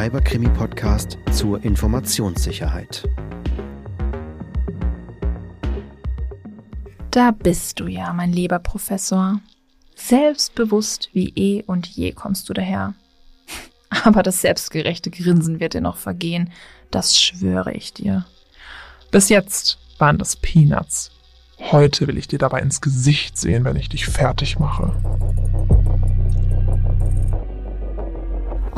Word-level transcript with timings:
Cyberkrimi-Podcast 0.00 1.18
zur 1.30 1.62
Informationssicherheit. 1.62 3.06
Da 7.10 7.32
bist 7.32 7.80
du 7.80 7.86
ja, 7.86 8.10
mein 8.14 8.32
lieber 8.32 8.60
Professor. 8.60 9.40
Selbstbewusst 9.94 11.10
wie 11.12 11.28
eh 11.36 11.64
und 11.64 11.86
je 11.86 12.12
kommst 12.12 12.48
du 12.48 12.54
daher. 12.54 12.94
Aber 13.90 14.22
das 14.22 14.40
selbstgerechte 14.40 15.10
Grinsen 15.10 15.60
wird 15.60 15.74
dir 15.74 15.82
noch 15.82 15.98
vergehen, 15.98 16.50
das 16.90 17.20
schwöre 17.20 17.74
ich 17.74 17.92
dir. 17.92 18.24
Bis 19.10 19.28
jetzt 19.28 19.76
waren 19.98 20.16
das 20.16 20.34
Peanuts. 20.34 21.10
Heute 21.58 22.06
will 22.06 22.16
ich 22.16 22.26
dir 22.26 22.38
dabei 22.38 22.60
ins 22.60 22.80
Gesicht 22.80 23.36
sehen, 23.36 23.64
wenn 23.64 23.76
ich 23.76 23.90
dich 23.90 24.06
fertig 24.06 24.58
mache. 24.58 24.94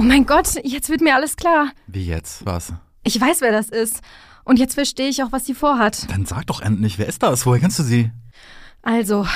Oh 0.03 0.05
mein 0.05 0.27
Gott, 0.27 0.57
jetzt 0.65 0.89
wird 0.89 1.01
mir 1.01 1.15
alles 1.15 1.37
klar. 1.37 1.71
Wie 1.87 2.05
jetzt? 2.05 2.45
Was? 2.45 2.73
Ich 3.05 3.21
weiß, 3.21 3.41
wer 3.41 3.53
das 3.53 3.69
ist. 3.69 4.01
Und 4.43 4.59
jetzt 4.59 4.75
verstehe 4.75 5.09
ich 5.09 5.23
auch, 5.23 5.31
was 5.31 5.47
sie 5.47 5.55
vorhat. 5.55 6.11
Dann 6.11 6.27
sag 6.27 6.45
doch 6.49 6.61
endlich, 6.61 6.99
wer 6.99 7.07
ist 7.07 7.23
das? 7.23 7.47
Woher 7.47 7.61
kennst 7.61 7.79
du 7.79 7.85
sie? 7.85 8.11
Also, 8.83 9.29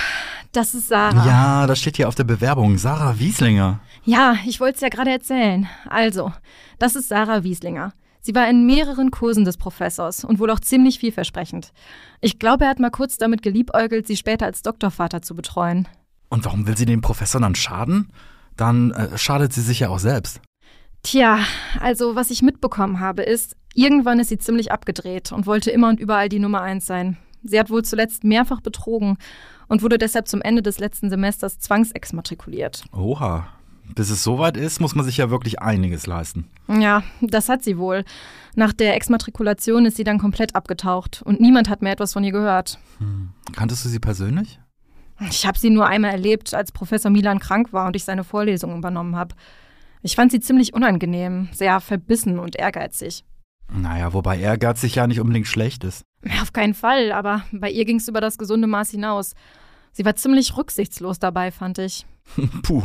das 0.50 0.74
ist 0.74 0.88
Sarah. 0.88 1.24
Ja, 1.24 1.66
das 1.68 1.78
steht 1.78 1.94
hier 1.94 2.08
auf 2.08 2.16
der 2.16 2.24
Bewerbung. 2.24 2.78
Sarah 2.78 3.20
Wieslinger. 3.20 3.78
Ja, 4.02 4.34
ich 4.44 4.58
wollte 4.58 4.74
es 4.74 4.80
ja 4.80 4.88
gerade 4.88 5.12
erzählen. 5.12 5.68
Also, 5.88 6.32
das 6.80 6.96
ist 6.96 7.10
Sarah 7.10 7.44
Wieslinger. 7.44 7.92
Sie 8.20 8.34
war 8.34 8.50
in 8.50 8.66
mehreren 8.66 9.12
Kursen 9.12 9.44
des 9.44 9.58
Professors 9.58 10.24
und 10.24 10.40
wohl 10.40 10.50
auch 10.50 10.58
ziemlich 10.58 10.98
vielversprechend. 10.98 11.72
Ich 12.20 12.40
glaube, 12.40 12.64
er 12.64 12.70
hat 12.70 12.80
mal 12.80 12.90
kurz 12.90 13.18
damit 13.18 13.42
geliebäugelt, 13.42 14.08
sie 14.08 14.16
später 14.16 14.46
als 14.46 14.62
Doktorvater 14.62 15.22
zu 15.22 15.36
betreuen. 15.36 15.86
Und 16.28 16.44
warum 16.44 16.66
will 16.66 16.76
sie 16.76 16.86
dem 16.86 17.02
Professor 17.02 17.40
dann 17.40 17.54
schaden? 17.54 18.10
Dann 18.56 18.90
äh, 18.90 19.16
schadet 19.16 19.52
sie 19.52 19.60
sich 19.62 19.78
ja 19.78 19.90
auch 19.90 20.00
selbst. 20.00 20.40
Tja, 21.06 21.38
also 21.78 22.16
was 22.16 22.32
ich 22.32 22.42
mitbekommen 22.42 22.98
habe, 22.98 23.22
ist, 23.22 23.54
irgendwann 23.74 24.18
ist 24.18 24.28
sie 24.28 24.38
ziemlich 24.38 24.72
abgedreht 24.72 25.30
und 25.30 25.46
wollte 25.46 25.70
immer 25.70 25.88
und 25.88 26.00
überall 26.00 26.28
die 26.28 26.40
Nummer 26.40 26.62
eins 26.62 26.84
sein. 26.84 27.16
Sie 27.44 27.60
hat 27.60 27.70
wohl 27.70 27.84
zuletzt 27.84 28.24
mehrfach 28.24 28.60
betrogen 28.60 29.16
und 29.68 29.82
wurde 29.82 29.98
deshalb 29.98 30.26
zum 30.26 30.42
Ende 30.42 30.62
des 30.62 30.80
letzten 30.80 31.08
Semesters 31.08 31.60
zwangsexmatrikuliert. 31.60 32.82
Oha. 32.92 33.46
Bis 33.94 34.10
es 34.10 34.24
soweit 34.24 34.56
ist, 34.56 34.80
muss 34.80 34.96
man 34.96 35.04
sich 35.04 35.18
ja 35.18 35.30
wirklich 35.30 35.62
einiges 35.62 36.08
leisten. 36.08 36.50
Ja, 36.66 37.04
das 37.20 37.48
hat 37.48 37.62
sie 37.62 37.78
wohl. 37.78 38.04
Nach 38.56 38.72
der 38.72 38.96
Exmatrikulation 38.96 39.86
ist 39.86 39.96
sie 39.96 40.02
dann 40.02 40.18
komplett 40.18 40.56
abgetaucht 40.56 41.22
und 41.24 41.40
niemand 41.40 41.70
hat 41.70 41.82
mehr 41.82 41.92
etwas 41.92 42.14
von 42.14 42.24
ihr 42.24 42.32
gehört. 42.32 42.80
Hm. 42.98 43.28
Kanntest 43.52 43.84
du 43.84 43.88
sie 43.88 44.00
persönlich? 44.00 44.58
Ich 45.30 45.46
habe 45.46 45.56
sie 45.56 45.70
nur 45.70 45.86
einmal 45.86 46.10
erlebt, 46.10 46.52
als 46.52 46.72
Professor 46.72 47.12
Milan 47.12 47.38
krank 47.38 47.72
war 47.72 47.86
und 47.86 47.94
ich 47.94 48.04
seine 48.04 48.24
Vorlesungen 48.24 48.78
übernommen 48.78 49.14
habe. 49.14 49.36
Ich 50.02 50.16
fand 50.16 50.32
sie 50.32 50.40
ziemlich 50.40 50.74
unangenehm, 50.74 51.48
sehr 51.52 51.80
verbissen 51.80 52.38
und 52.38 52.56
ehrgeizig. 52.56 53.24
Naja, 53.72 54.12
wobei 54.12 54.38
ehrgeizig 54.38 54.94
ja 54.94 55.06
nicht 55.06 55.20
unbedingt 55.20 55.46
schlecht 55.46 55.84
ist. 55.84 56.04
Ja, 56.24 56.42
auf 56.42 56.52
keinen 56.52 56.74
Fall, 56.74 57.12
aber 57.12 57.42
bei 57.52 57.70
ihr 57.70 57.84
ging 57.84 57.96
es 57.96 58.08
über 58.08 58.20
das 58.20 58.38
gesunde 58.38 58.66
Maß 58.66 58.90
hinaus. 58.90 59.34
Sie 59.92 60.04
war 60.04 60.14
ziemlich 60.14 60.56
rücksichtslos 60.56 61.18
dabei, 61.18 61.50
fand 61.50 61.78
ich. 61.78 62.06
Puh, 62.62 62.82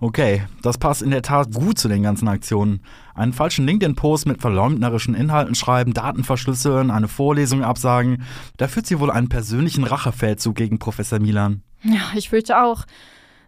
okay. 0.00 0.44
Das 0.62 0.78
passt 0.78 1.02
in 1.02 1.10
der 1.10 1.22
Tat 1.22 1.52
gut 1.52 1.78
zu 1.78 1.88
den 1.88 2.02
ganzen 2.02 2.28
Aktionen. 2.28 2.80
Einen 3.14 3.32
falschen 3.32 3.66
LinkedIn-Post 3.66 4.26
mit 4.26 4.40
verleumderischen 4.40 5.14
Inhalten 5.14 5.54
schreiben, 5.54 5.92
Daten 5.94 6.24
verschlüsseln, 6.24 6.90
eine 6.90 7.08
Vorlesung 7.08 7.62
absagen. 7.62 8.22
Da 8.56 8.68
führt 8.68 8.86
sie 8.86 9.00
wohl 9.00 9.10
einen 9.10 9.28
persönlichen 9.28 9.84
Rachefeldzug 9.84 10.54
gegen 10.54 10.78
Professor 10.78 11.18
Milan. 11.18 11.62
Ja, 11.82 12.12
ich 12.14 12.30
fürchte 12.30 12.62
auch. 12.62 12.84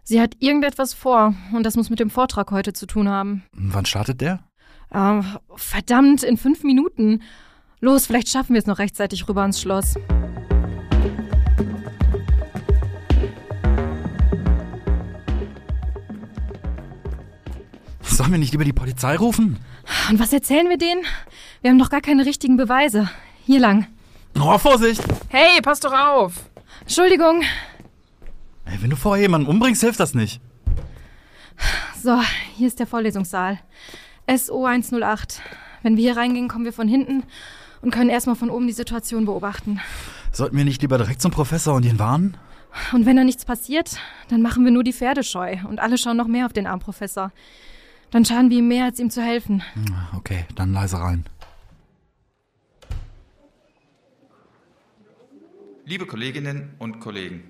Sie 0.09 0.21
hat 0.21 0.37
irgendetwas 0.39 0.93
vor 0.93 1.35
und 1.51 1.63
das 1.63 1.75
muss 1.75 1.89
mit 1.89 1.99
dem 1.99 2.09
Vortrag 2.09 2.51
heute 2.51 2.71
zu 2.71 2.85
tun 2.85 3.09
haben. 3.09 3.43
Wann 3.51 3.85
startet 3.85 4.21
der? 4.21 4.39
Äh, 4.89 5.19
verdammt, 5.57 6.23
in 6.23 6.37
fünf 6.37 6.63
Minuten. 6.63 7.23
Los, 7.81 8.05
vielleicht 8.05 8.29
schaffen 8.29 8.53
wir 8.53 8.59
es 8.59 8.67
noch 8.67 8.79
rechtzeitig 8.79 9.27
rüber 9.27 9.43
ins 9.43 9.59
Schloss. 9.59 9.95
Sollen 18.01 18.31
wir 18.31 18.37
nicht 18.37 18.53
lieber 18.53 18.63
die 18.63 18.71
Polizei 18.71 19.17
rufen? 19.17 19.59
Und 20.09 20.19
was 20.19 20.31
erzählen 20.31 20.69
wir 20.69 20.77
denen? 20.77 21.03
Wir 21.59 21.71
haben 21.71 21.79
doch 21.79 21.89
gar 21.89 21.99
keine 21.99 22.25
richtigen 22.25 22.55
Beweise. 22.55 23.09
Hier 23.45 23.59
lang. 23.59 23.87
Oh, 24.39 24.57
Vorsicht! 24.57 25.03
Hey, 25.27 25.59
pass 25.61 25.81
doch 25.81 25.91
auf! 25.91 26.49
Entschuldigung. 26.79 27.43
Ey, 28.77 28.83
wenn 28.83 28.89
du 28.89 28.95
vorher 28.95 29.23
jemanden 29.23 29.47
umbringst, 29.47 29.81
hilft 29.81 29.99
das 29.99 30.13
nicht. 30.13 30.39
So, 32.01 32.21
hier 32.55 32.67
ist 32.67 32.79
der 32.79 32.87
Vorlesungssaal. 32.87 33.59
SO 34.35 34.65
108. 34.65 35.41
Wenn 35.81 35.97
wir 35.97 36.03
hier 36.03 36.17
reingehen, 36.17 36.47
kommen 36.47 36.65
wir 36.65 36.73
von 36.73 36.87
hinten 36.87 37.23
und 37.81 37.91
können 37.91 38.09
erstmal 38.09 38.35
von 38.35 38.49
oben 38.49 38.67
die 38.67 38.73
Situation 38.73 39.25
beobachten. 39.25 39.79
Sollten 40.31 40.57
wir 40.57 40.65
nicht 40.65 40.81
lieber 40.81 40.97
direkt 40.97 41.21
zum 41.21 41.31
Professor 41.31 41.75
und 41.75 41.85
ihn 41.85 41.97
warnen? 41.97 42.37
Und 42.93 43.05
wenn 43.05 43.15
da 43.15 43.23
nichts 43.23 43.45
passiert, 43.45 43.97
dann 44.29 44.41
machen 44.41 44.63
wir 44.63 44.71
nur 44.71 44.83
die 44.83 44.93
Pferde 44.93 45.23
scheu 45.23 45.57
und 45.67 45.79
alle 45.79 45.97
schauen 45.97 46.17
noch 46.17 46.27
mehr 46.27 46.45
auf 46.45 46.53
den 46.53 46.67
armen 46.67 46.81
Professor. 46.81 47.31
Dann 48.11 48.25
schaden 48.25 48.51
wir 48.51 48.59
ihm 48.59 48.67
mehr, 48.67 48.85
als 48.85 48.99
ihm 48.99 49.09
zu 49.09 49.23
helfen. 49.23 49.63
Okay, 50.15 50.45
dann 50.55 50.73
leise 50.73 50.99
rein. 50.99 51.25
Liebe 55.85 56.05
Kolleginnen 56.05 56.75
und 56.79 56.99
Kollegen, 56.99 57.45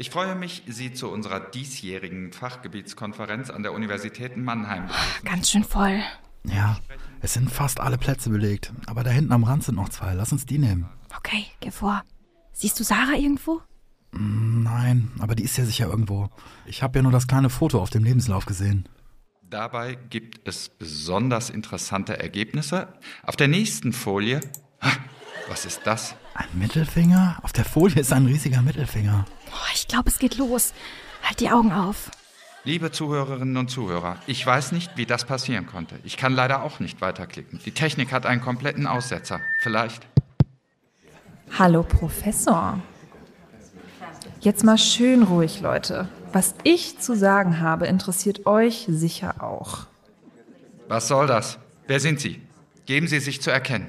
ich 0.00 0.08
freue 0.10 0.34
mich, 0.34 0.62
Sie 0.66 0.94
zu 0.94 1.10
unserer 1.10 1.40
diesjährigen 1.40 2.32
Fachgebietskonferenz 2.32 3.50
an 3.50 3.62
der 3.62 3.72
Universität 3.74 4.34
Mannheim 4.36 4.86
begrüßen. 4.86 5.24
Ganz 5.24 5.50
schön 5.50 5.64
voll. 5.64 6.00
Ja, 6.44 6.78
es 7.20 7.34
sind 7.34 7.50
fast 7.50 7.80
alle 7.80 7.98
Plätze 7.98 8.30
belegt. 8.30 8.72
Aber 8.86 9.04
da 9.04 9.10
hinten 9.10 9.32
am 9.32 9.44
Rand 9.44 9.62
sind 9.62 9.74
noch 9.74 9.90
zwei. 9.90 10.14
Lass 10.14 10.32
uns 10.32 10.46
die 10.46 10.56
nehmen. 10.56 10.88
Okay, 11.14 11.44
geh 11.60 11.70
vor. 11.70 12.02
Siehst 12.54 12.80
du 12.80 12.84
Sarah 12.84 13.14
irgendwo? 13.14 13.60
Nein, 14.12 15.12
aber 15.18 15.34
die 15.34 15.44
ist 15.44 15.58
ja 15.58 15.66
sicher 15.66 15.88
irgendwo. 15.88 16.30
Ich 16.64 16.82
habe 16.82 16.98
ja 16.98 17.02
nur 17.02 17.12
das 17.12 17.26
kleine 17.28 17.50
Foto 17.50 17.80
auf 17.80 17.90
dem 17.90 18.02
Lebenslauf 18.02 18.46
gesehen. 18.46 18.88
Dabei 19.42 19.96
gibt 20.08 20.48
es 20.48 20.70
besonders 20.70 21.50
interessante 21.50 22.18
Ergebnisse. 22.18 22.88
Auf 23.22 23.36
der 23.36 23.48
nächsten 23.48 23.92
Folie. 23.92 24.40
Ha, 24.80 24.92
Was 25.50 25.66
ist 25.66 25.82
das? 25.84 26.14
Ein 26.34 26.48
Mittelfinger? 26.54 27.38
Auf 27.42 27.52
der 27.52 27.66
Folie 27.66 28.00
ist 28.00 28.12
ein 28.14 28.24
riesiger 28.24 28.62
Mittelfinger. 28.62 29.26
Ich 29.74 29.88
glaube, 29.88 30.08
es 30.08 30.18
geht 30.18 30.36
los. 30.36 30.72
Halt 31.22 31.40
die 31.40 31.50
Augen 31.50 31.72
auf. 31.72 32.10
Liebe 32.64 32.92
Zuhörerinnen 32.92 33.56
und 33.56 33.70
Zuhörer, 33.70 34.18
ich 34.26 34.44
weiß 34.44 34.72
nicht, 34.72 34.96
wie 34.96 35.06
das 35.06 35.24
passieren 35.24 35.66
konnte. 35.66 35.98
Ich 36.04 36.18
kann 36.18 36.34
leider 36.34 36.62
auch 36.62 36.78
nicht 36.78 37.00
weiterklicken. 37.00 37.58
Die 37.64 37.72
Technik 37.72 38.12
hat 38.12 38.26
einen 38.26 38.42
kompletten 38.42 38.86
Aussetzer. 38.86 39.40
Vielleicht. 39.62 40.06
Hallo 41.58 41.82
Professor. 41.82 42.78
Jetzt 44.40 44.62
mal 44.62 44.78
schön 44.78 45.22
ruhig, 45.22 45.60
Leute. 45.60 46.08
Was 46.32 46.54
ich 46.62 46.98
zu 46.98 47.16
sagen 47.16 47.60
habe, 47.60 47.86
interessiert 47.86 48.46
euch 48.46 48.84
sicher 48.88 49.42
auch. 49.42 49.86
Was 50.88 51.08
soll 51.08 51.26
das? 51.26 51.58
Wer 51.86 52.00
sind 52.00 52.20
Sie? 52.20 52.40
Geben 52.86 53.08
Sie 53.08 53.20
sich 53.20 53.40
zu 53.40 53.50
erkennen. 53.50 53.88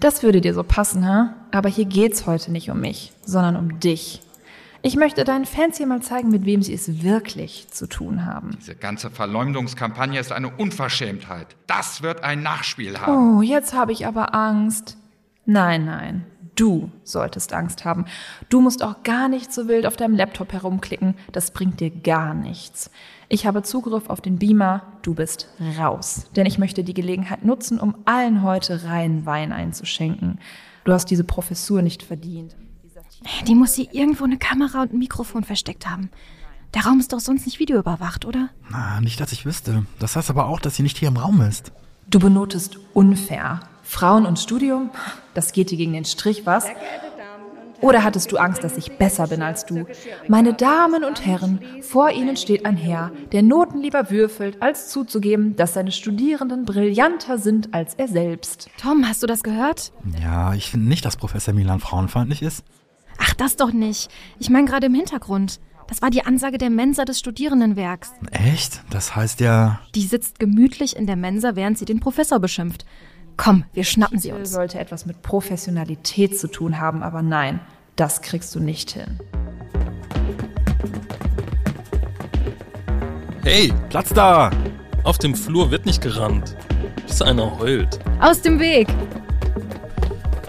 Das 0.00 0.22
würde 0.22 0.40
dir 0.40 0.54
so 0.54 0.62
passen, 0.62 1.06
ha? 1.06 1.34
Aber 1.50 1.68
hier 1.68 1.84
geht's 1.84 2.26
heute 2.26 2.52
nicht 2.52 2.70
um 2.70 2.80
mich, 2.80 3.12
sondern 3.24 3.56
um 3.56 3.80
dich. 3.80 4.20
Ich 4.86 4.94
möchte 4.94 5.24
deinen 5.24 5.46
Fans 5.46 5.78
hier 5.78 5.88
mal 5.88 6.00
zeigen, 6.00 6.30
mit 6.30 6.44
wem 6.44 6.62
sie 6.62 6.72
es 6.72 7.02
wirklich 7.02 7.66
zu 7.72 7.88
tun 7.88 8.24
haben. 8.24 8.50
Diese 8.60 8.76
ganze 8.76 9.10
Verleumdungskampagne 9.10 10.20
ist 10.20 10.30
eine 10.30 10.48
Unverschämtheit. 10.48 11.56
Das 11.66 12.02
wird 12.02 12.22
ein 12.22 12.44
Nachspiel 12.44 12.96
haben. 12.96 13.38
Oh, 13.38 13.42
jetzt 13.42 13.74
habe 13.74 13.90
ich 13.90 14.06
aber 14.06 14.32
Angst. 14.32 14.96
Nein, 15.44 15.86
nein. 15.86 16.24
Du 16.54 16.92
solltest 17.02 17.52
Angst 17.52 17.84
haben. 17.84 18.04
Du 18.48 18.60
musst 18.60 18.84
auch 18.84 19.02
gar 19.02 19.28
nicht 19.28 19.52
so 19.52 19.66
wild 19.66 19.86
auf 19.86 19.96
deinem 19.96 20.14
Laptop 20.14 20.52
herumklicken. 20.52 21.16
Das 21.32 21.50
bringt 21.50 21.80
dir 21.80 21.90
gar 21.90 22.32
nichts. 22.32 22.92
Ich 23.28 23.44
habe 23.44 23.64
Zugriff 23.64 24.08
auf 24.08 24.20
den 24.20 24.38
Beamer. 24.38 24.84
Du 25.02 25.14
bist 25.14 25.48
raus. 25.76 26.30
Denn 26.36 26.46
ich 26.46 26.58
möchte 26.58 26.84
die 26.84 26.94
Gelegenheit 26.94 27.44
nutzen, 27.44 27.80
um 27.80 27.96
allen 28.04 28.44
heute 28.44 28.84
reinen 28.84 29.26
Wein 29.26 29.52
einzuschenken. 29.52 30.38
Du 30.84 30.92
hast 30.92 31.10
diese 31.10 31.24
Professur 31.24 31.82
nicht 31.82 32.04
verdient. 32.04 32.54
Die 33.46 33.54
muss 33.54 33.74
hier 33.74 33.92
irgendwo 33.92 34.24
eine 34.24 34.38
Kamera 34.38 34.82
und 34.82 34.92
ein 34.92 34.98
Mikrofon 34.98 35.44
versteckt 35.44 35.88
haben. 35.88 36.10
Der 36.74 36.84
Raum 36.84 37.00
ist 37.00 37.12
doch 37.12 37.20
sonst 37.20 37.46
nicht 37.46 37.58
videoüberwacht, 37.58 38.24
oder? 38.24 38.50
Na, 38.68 39.00
nicht, 39.00 39.20
dass 39.20 39.32
ich 39.32 39.46
wüsste. 39.46 39.86
Das 39.98 40.16
heißt 40.16 40.30
aber 40.30 40.46
auch, 40.46 40.60
dass 40.60 40.76
sie 40.76 40.82
nicht 40.82 40.98
hier 40.98 41.08
im 41.08 41.16
Raum 41.16 41.40
ist. 41.40 41.72
Du 42.08 42.18
benotest 42.18 42.78
unfair. 42.92 43.60
Frauen 43.82 44.26
und 44.26 44.38
Studium? 44.38 44.90
Das 45.34 45.52
geht 45.52 45.70
dir 45.70 45.78
gegen 45.78 45.92
den 45.92 46.04
Strich, 46.04 46.44
was? 46.44 46.66
Oder 47.80 48.04
hattest 48.04 48.32
du 48.32 48.38
Angst, 48.38 48.64
dass 48.64 48.76
ich 48.76 48.96
besser 48.98 49.26
bin 49.26 49.42
als 49.42 49.66
du? 49.66 49.86
Meine 50.28 50.54
Damen 50.54 51.04
und 51.04 51.24
Herren, 51.24 51.60
vor 51.82 52.10
Ihnen 52.10 52.36
steht 52.36 52.64
ein 52.64 52.76
Herr, 52.76 53.12
der 53.32 53.42
Noten 53.42 53.80
lieber 53.80 54.10
würfelt, 54.10 54.62
als 54.62 54.88
zuzugeben, 54.88 55.56
dass 55.56 55.74
seine 55.74 55.92
Studierenden 55.92 56.64
brillanter 56.64 57.38
sind 57.38 57.74
als 57.74 57.94
er 57.94 58.08
selbst. 58.08 58.70
Tom, 58.80 59.06
hast 59.06 59.22
du 59.22 59.26
das 59.26 59.42
gehört? 59.42 59.92
Ja, 60.22 60.54
ich 60.54 60.70
finde 60.70 60.88
nicht, 60.88 61.04
dass 61.04 61.16
Professor 61.16 61.52
Milan 61.54 61.80
frauenfeindlich 61.80 62.42
ist. 62.42 62.64
Ach, 63.26 63.34
das 63.34 63.56
doch 63.56 63.72
nicht. 63.72 64.10
Ich 64.38 64.50
meine 64.50 64.66
gerade 64.66 64.86
im 64.86 64.94
Hintergrund. 64.94 65.60
Das 65.88 66.02
war 66.02 66.10
die 66.10 66.24
Ansage 66.24 66.58
der 66.58 66.70
Mensa 66.70 67.04
des 67.04 67.18
Studierendenwerks. 67.18 68.12
Echt? 68.32 68.82
Das 68.90 69.14
heißt 69.14 69.40
ja. 69.40 69.80
Die 69.94 70.06
sitzt 70.06 70.38
gemütlich 70.38 70.96
in 70.96 71.06
der 71.06 71.16
Mensa, 71.16 71.54
während 71.54 71.78
sie 71.78 71.84
den 71.84 72.00
Professor 72.00 72.40
beschimpft. 72.40 72.84
Komm, 73.36 73.64
wir 73.72 73.84
schnappen 73.84 74.18
sie 74.18 74.32
uns. 74.32 74.50
sollte 74.50 74.78
etwas 74.78 75.06
mit 75.06 75.22
Professionalität 75.22 76.38
zu 76.38 76.48
tun 76.48 76.80
haben, 76.80 77.02
aber 77.02 77.22
nein, 77.22 77.60
das 77.94 78.22
kriegst 78.22 78.54
du 78.54 78.60
nicht 78.60 78.90
hin. 78.92 79.20
Hey, 83.44 83.72
Platz 83.90 84.08
da! 84.10 84.50
auf 85.04 85.18
dem 85.18 85.36
Flur 85.36 85.70
wird 85.70 85.86
nicht 85.86 86.02
gerannt. 86.02 86.56
Bis 87.06 87.22
einer 87.22 87.58
heult. 87.60 88.00
Aus 88.20 88.42
dem 88.42 88.58
Weg! 88.58 88.88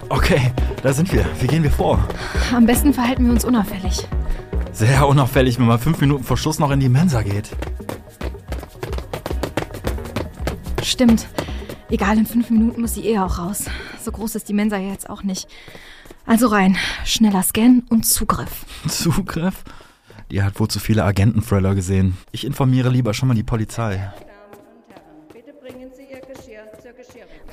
Okay, 0.09 0.51
da 0.83 0.93
sind 0.93 1.11
wir. 1.11 1.25
Wie 1.39 1.47
gehen 1.47 1.63
wir 1.63 1.71
vor? 1.71 2.07
Am 2.53 2.65
besten 2.65 2.93
verhalten 2.93 3.25
wir 3.25 3.31
uns 3.31 3.43
unauffällig. 3.43 4.07
Sehr 4.71 5.07
unauffällig, 5.07 5.59
wenn 5.59 5.65
man 5.65 5.79
fünf 5.79 5.99
Minuten 5.99 6.23
vor 6.23 6.37
Schluss 6.37 6.59
noch 6.59 6.71
in 6.71 6.79
die 6.79 6.89
Mensa 6.89 7.23
geht. 7.23 7.49
Stimmt. 10.83 11.27
Egal, 11.89 12.17
in 12.17 12.25
fünf 12.25 12.49
Minuten 12.49 12.81
muss 12.81 12.93
sie 12.93 13.05
eh 13.07 13.19
auch 13.19 13.37
raus. 13.39 13.65
So 14.01 14.11
groß 14.11 14.35
ist 14.35 14.47
die 14.49 14.53
Mensa 14.53 14.77
ja 14.77 14.91
jetzt 14.91 15.09
auch 15.09 15.23
nicht. 15.23 15.47
Also 16.25 16.47
rein. 16.47 16.77
Schneller 17.05 17.43
Scan 17.43 17.83
und 17.89 18.05
Zugriff. 18.05 18.65
Zugriff? 18.87 19.63
Die 20.31 20.43
hat 20.43 20.59
wohl 20.59 20.67
zu 20.67 20.79
viele 20.79 21.03
Agenten-Thriller 21.05 21.73
gesehen. 21.75 22.17
Ich 22.31 22.45
informiere 22.45 22.89
lieber 22.89 23.13
schon 23.13 23.29
mal 23.29 23.35
die 23.35 23.43
Polizei. 23.43 24.11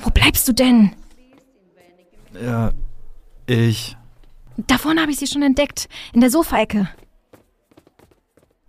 Wo 0.02 0.10
bleibst 0.10 0.46
du 0.48 0.52
denn? 0.52 0.90
Ja, 2.40 2.70
ich. 3.46 3.96
Da 4.56 4.78
vorne 4.78 5.00
habe 5.00 5.10
ich 5.10 5.18
sie 5.18 5.26
schon 5.26 5.42
entdeckt. 5.42 5.88
In 6.12 6.20
der 6.20 6.30
Sofaecke. 6.30 6.88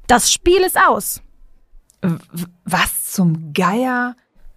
Das 0.08 0.32
Spiel 0.32 0.62
ist 0.62 0.78
aus. 0.80 1.22
W 2.02 2.18
was 2.64 3.12
zum 3.12 3.54
Geier? 3.54 4.16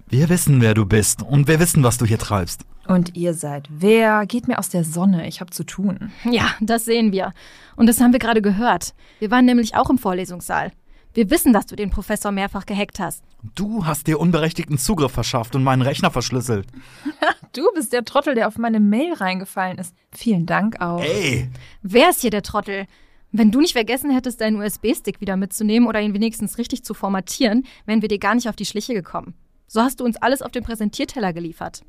Wir 0.08 0.28
wissen, 0.28 0.60
wer 0.60 0.75
du 0.75 0.87
bist 0.87 1.22
und 1.22 1.49
wir 1.49 1.60
wissen, 1.60 1.82
was 1.82 1.99
du 1.99 2.06
hier 2.06 2.19
treibst. 2.19 2.64
Und 2.87 3.16
ihr 3.16 3.34
seid 3.34 3.69
wer? 3.70 4.25
Geht 4.26 4.49
mir 4.49 4.58
aus 4.58 4.70
der 4.70 4.82
Sonne, 4.84 5.28
ich 5.28 5.40
hab 5.40 5.52
zu 5.52 5.64
tun. 5.64 6.11
Ja, 6.25 6.54
das 6.61 6.87
sehen 6.87 7.12
wir. 7.12 7.32
Und 7.76 7.87
das 7.87 8.00
haben 8.00 8.12
wir 8.12 8.19
gerade 8.19 8.40
gehört. 8.43 8.94
Wir 9.19 9.31
waren 9.31 9.44
nämlich 9.44 9.76
auch 9.76 9.90
im 9.90 9.99
Vorlesungssaal. 9.99 10.72
Wir 11.19 11.31
wissen, 11.31 11.53
dass 11.53 11.67
du 11.67 11.75
den 11.75 11.91
Professor 11.91 12.31
mehrfach 12.31 12.65
gehackt 12.65 13.00
hast. 13.00 13.25
Du 13.56 13.85
hast 13.85 14.06
dir 14.06 14.20
unberechtigten 14.20 14.79
Zugriff 14.79 15.11
verschafft 15.11 15.56
und 15.56 15.65
meinen 15.65 15.82
Rechner 15.82 16.12
verschlüsselt. 16.12 16.69
Du 17.53 17.67
bist 17.75 17.93
der 17.93 18.05
Trottel, 18.05 18.37
der 18.37 18.47
auf 18.47 18.56
meine 18.56 18.79
Mail 18.79 19.15
reingefallen 19.15 19.79
ist. 19.79 19.97
Vielen 20.12 20.47
Dank 20.47 20.81
auch. 20.81 21.03
Ey! 21.03 21.50
Wer 21.82 22.11
ist 22.11 22.20
hier 22.20 22.31
der 22.31 22.43
Trottel? 22.43 22.87
Wenn 23.32 23.50
du 23.50 23.61
nicht 23.61 23.73
vergessen 23.73 24.12
hättest, 24.12 24.41
deinen 24.41 24.61
USB-Stick 24.61 25.20
wieder 25.20 25.37
mitzunehmen 25.37 25.88
oder 25.88 26.00
ihn 26.00 26.15
wenigstens 26.15 26.56
richtig 26.56 26.85
zu 26.85 26.94
formatieren, 26.94 27.67
wären 27.85 28.00
wir 28.00 28.09
dir 28.09 28.21
gar 28.21 28.37
nicht 28.37 28.49
auf 28.49 28.55
die 28.55 28.67
Schliche 28.67 28.94
gekommen. 28.94 29.35
So 29.67 29.81
hast 29.81 29.99
du 29.99 30.05
uns 30.05 30.19
alles 30.19 30.41
auf 30.41 30.53
den 30.53 30.62
Präsentierteller 30.62 31.32
geliefert. 31.32 31.82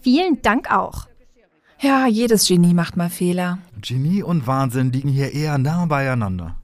Vielen 0.00 0.40
Dank 0.40 0.70
auch. 0.70 1.08
Ja, 1.80 2.06
jedes 2.06 2.46
Genie 2.46 2.72
macht 2.72 2.96
mal 2.96 3.10
Fehler. 3.10 3.58
Genie 3.82 4.22
und 4.22 4.46
Wahnsinn 4.46 4.92
liegen 4.92 5.10
hier 5.10 5.32
eher 5.34 5.58
nah 5.58 5.84
beieinander. 5.84 6.61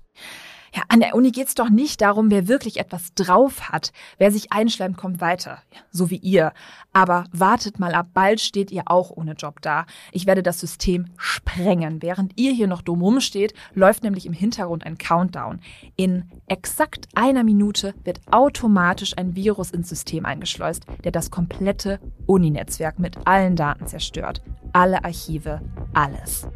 Ja, 0.79 0.85
an 0.87 1.01
der 1.01 1.17
Uni 1.17 1.33
geht's 1.33 1.57
doch 1.57 1.71
nicht 1.71 2.03
darum, 2.03 2.31
wer 2.31 2.47
wirklich 2.47 2.79
etwas 2.79 3.13
drauf 3.15 3.71
hat. 3.71 3.91
Wer 4.17 4.31
sich 4.31 4.53
einschleimt, 4.53 4.97
kommt 4.97 5.21
weiter. 5.21 5.59
Ja, 5.75 5.81
so 5.91 6.09
wie 6.09 6.19
ihr. 6.19 6.53
Aber 6.93 7.25
wartet 7.33 7.81
mal 7.81 7.95
ab, 7.95 8.11
bald 8.15 8.41
steht 8.41 8.71
ihr 8.71 8.85
auch 8.87 9.11
ohne 9.11 9.33
Job 9.33 9.61
da. 9.61 9.87
Ich 10.13 10.27
werde 10.27 10.45
das 10.45 10.61
System 10.61 11.07
sprengen. 11.17 12.01
Während 12.01 12.39
ihr 12.39 12.53
hier 12.53 12.69
noch 12.69 12.83
dumm 12.83 13.03
rumsteht, 13.03 13.55
läuft 13.75 14.05
nämlich 14.05 14.25
im 14.25 14.33
Hintergrund 14.33 14.87
ein 14.87 14.99
Countdown. 14.99 15.59
In 15.97 16.31
exakt 16.47 17.09
einer 17.13 17.43
Minute 17.43 17.93
wird 18.05 18.21
automatisch 18.31 19.19
ein 19.19 19.35
Virus 19.35 19.73
ins 19.73 19.89
System 19.89 20.27
eingeschleust, 20.27 20.85
der 21.03 21.11
das 21.11 21.33
komplette 21.33 21.99
Uni-Netzwerk 22.27 23.01
mit 23.01 23.27
allen 23.27 23.57
Daten 23.57 23.89
zerstört. 23.89 24.43
Alle 24.73 25.05
Archive, 25.05 25.61
alles. 25.93 26.47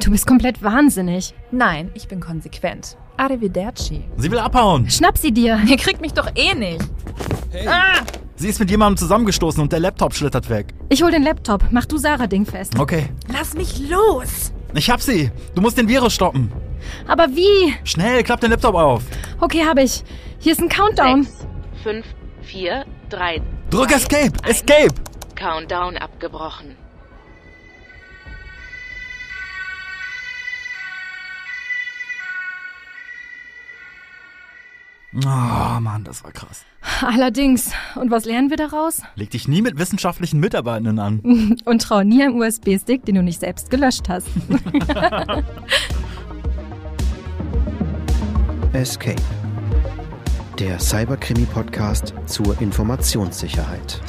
Du 0.00 0.12
bist 0.12 0.28
komplett 0.28 0.62
wahnsinnig. 0.62 1.34
Nein, 1.50 1.90
ich 1.94 2.06
bin 2.06 2.20
konsequent. 2.20 2.96
Arrivederci. 3.16 4.04
Sie 4.16 4.30
will 4.30 4.38
abhauen. 4.38 4.88
Schnapp 4.90 5.18
sie 5.18 5.32
dir. 5.32 5.60
Ihr 5.66 5.76
kriegt 5.76 6.00
mich 6.00 6.12
doch 6.12 6.28
eh 6.34 6.54
nicht. 6.54 6.84
Hey, 7.50 7.68
Sie 8.38 8.48
ist 8.48 8.60
mit 8.60 8.70
jemandem 8.70 8.98
zusammengestoßen 8.98 9.62
und 9.62 9.72
der 9.72 9.80
Laptop 9.80 10.14
schlittert 10.14 10.50
weg. 10.50 10.74
Ich 10.90 11.02
hol 11.02 11.10
den 11.10 11.22
Laptop. 11.22 11.64
Mach 11.70 11.86
du 11.86 11.96
Sarah 11.96 12.26
Ding 12.26 12.44
fest. 12.44 12.78
Okay. 12.78 13.08
Lass 13.32 13.54
mich 13.54 13.78
los! 13.88 14.52
Ich 14.74 14.90
hab 14.90 15.00
sie. 15.00 15.30
Du 15.54 15.62
musst 15.62 15.78
den 15.78 15.88
Virus 15.88 16.12
stoppen. 16.12 16.52
Aber 17.08 17.28
wie? 17.28 17.74
Schnell, 17.84 18.22
klapp 18.22 18.40
den 18.40 18.50
Laptop 18.50 18.74
auf. 18.74 19.02
Okay, 19.40 19.64
habe 19.64 19.82
ich. 19.82 20.04
Hier 20.38 20.52
ist 20.52 20.60
ein 20.60 20.68
Countdown. 20.68 21.22
Sechs, 21.22 21.46
fünf, 21.82 22.06
vier, 22.42 22.84
drei. 23.08 23.40
Drück 23.70 23.88
zwei, 23.88 23.96
Escape. 23.96 24.32
Escape. 24.48 24.94
Countdown 25.34 25.96
abgebrochen. 25.96 26.76
Oh 35.24 35.80
Mann, 35.80 36.04
das 36.04 36.22
war 36.24 36.32
krass. 36.32 36.62
Allerdings. 37.00 37.70
Und 37.94 38.10
was 38.10 38.26
lernen 38.26 38.50
wir 38.50 38.58
daraus? 38.58 39.00
Leg 39.14 39.30
dich 39.30 39.48
nie 39.48 39.62
mit 39.62 39.78
wissenschaftlichen 39.78 40.40
Mitarbeitenden 40.40 40.98
an. 40.98 41.56
Und 41.64 41.82
trau 41.82 42.02
nie 42.02 42.22
einem 42.22 42.36
USB-Stick, 42.38 43.06
den 43.06 43.14
du 43.14 43.22
nicht 43.22 43.40
selbst 43.40 43.70
gelöscht 43.70 44.08
hast. 44.08 44.28
Escape. 48.72 49.22
Der 50.58 50.78
Cyberkrimi-Podcast 50.78 52.12
zur 52.26 52.60
Informationssicherheit. 52.60 54.00